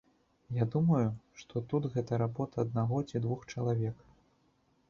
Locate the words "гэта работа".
1.97-2.55